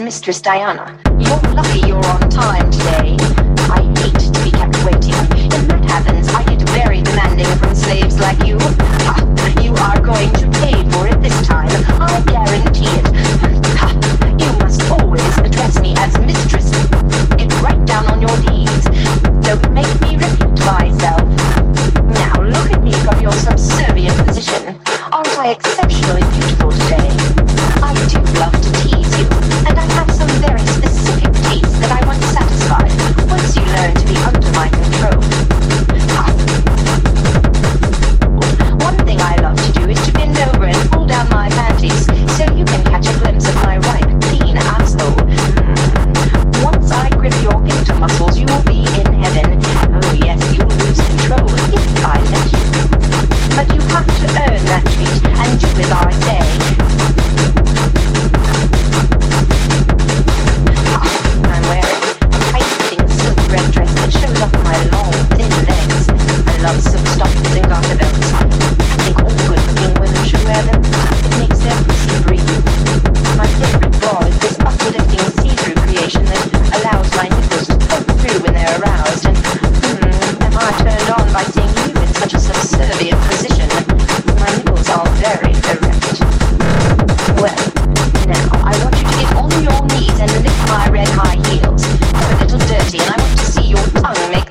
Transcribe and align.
Mistress 0.00 0.40
Diana. 0.40 0.98
You're 1.18 1.54
lucky 1.54 1.80
you're 1.86 2.04
on 2.06 2.30
time 2.30 2.70
today. 2.70 3.16
I 3.70 3.82
hate 3.98 4.32
to 4.32 4.44
be 4.44 4.50
kept 4.50 4.76
waiting. 4.84 5.14
If 5.52 5.68
that 5.68 5.84
happens, 5.84 6.28
I 6.28 6.44
get 6.44 6.68
very 6.70 7.02
demanding 7.02 7.46
from 7.58 7.74
slaves 7.74 8.18
like 8.18 8.38
you. 8.46 8.58
Ha, 8.60 9.62
you 9.62 9.74
are 9.74 10.00
going 10.00 10.32
to 10.34 10.50
pay 10.60 10.88
for 10.90 11.08
it 11.08 11.20
this 11.20 11.46
time. 11.46 11.68
I 12.00 12.22
guarantee. 12.26 12.67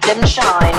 them 0.07 0.25
shine. 0.25 0.71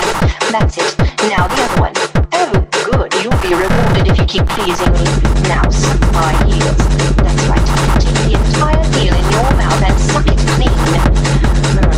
That's 0.49 0.77
it. 0.77 0.97
Now 1.29 1.45
the 1.47 1.61
other 1.61 1.81
one. 1.81 1.93
Oh, 2.33 2.49
good. 2.89 3.13
You'll 3.21 3.41
be 3.45 3.53
rewarded 3.53 4.07
if 4.07 4.17
you 4.17 4.25
keep 4.25 4.47
pleasing 4.47 4.91
me. 4.93 5.05
Now 5.45 5.69
suck 5.69 6.01
my 6.17 6.33
heels. 6.49 6.77
That's 7.13 7.43
right. 7.45 7.61
Take 8.01 8.17
the 8.25 8.33
entire 8.33 8.83
heel 8.97 9.13
in 9.13 9.25
your 9.29 9.49
mouth 9.53 9.83
and 9.85 9.99
suck 10.09 10.25
it 10.25 10.39
clean. 10.57 10.73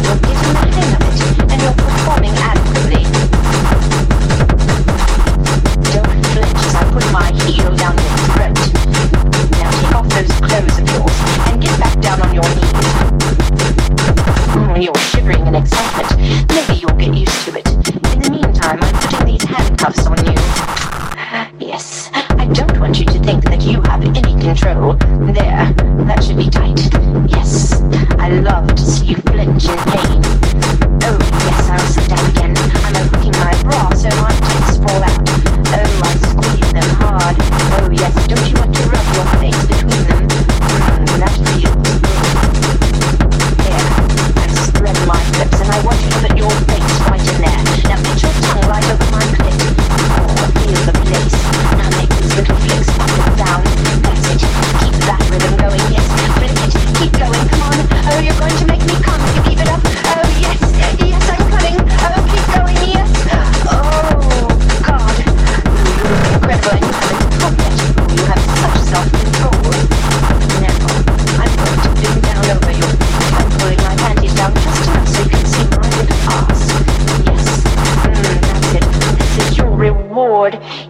You're 0.03 0.19
getting 0.19 0.51
the 0.51 0.67
hang 0.75 0.91
of 0.91 1.01
it, 1.07 1.19
and 1.51 1.61
you're 1.61 1.78
performing 1.79 2.35
adequately. 2.35 3.03
Don't 5.88 6.19
flinch 6.35 6.61
as 6.67 6.75
I 6.75 6.83
put 6.91 7.07
my 7.16 7.31
heel 7.47 7.72
down 7.77 7.95
your 7.95 8.17
throat. 8.35 8.59
Now 9.56 9.72
take 9.72 9.95
off 9.95 10.07
those 10.11 10.35
clothes 10.44 10.77
of 10.79 10.85
yours 10.91 11.17
and 11.47 11.61
get 11.61 11.79
back 11.79 11.95
down 12.01 12.22
on 12.22 12.33
your 12.35 12.44
knees. 12.44 13.00
There, 24.51 25.73
that 26.07 26.22
should 26.22 26.35
be 26.35 26.50
tight. 26.50 26.78
Yes, 27.31 27.81
I 28.19 28.28
love 28.41 28.67
to 28.67 28.81
see 28.81 29.06
you 29.06 29.16
flinch 29.16 29.69
in 29.69 29.78
pain. 29.78 30.10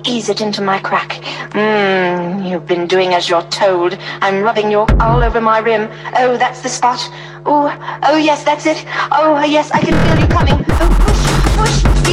ease 0.06 0.30
it 0.30 0.42
into 0.42 0.62
my 0.62 0.80
crack. 0.80 1.10
Mmm, 1.52 2.50
you've 2.50 2.66
been 2.66 2.88
doing 2.88 3.14
as 3.14 3.30
you're 3.30 3.48
told. 3.50 3.98
I'm 4.22 4.42
rubbing 4.42 4.72
your 4.72 4.88
all 5.02 5.24
over 5.24 5.42
my 5.42 5.60
rim. 5.60 5.90
Oh, 6.18 6.38
that's 6.38 6.62
the 6.62 6.70
spot. 6.70 7.00
Oh, 7.46 7.68
oh 8.04 8.18
yes, 8.18 8.44
that's 8.44 8.66
it. 8.66 8.86
Oh, 9.12 9.44
yes, 9.44 9.72
I 9.72 9.80
can 9.80 9.94
feel 10.06 10.20
you 10.22 10.28
coming. 10.28 10.66
Oh, 10.70 11.56
push, 11.58 11.84
push. 11.84 12.11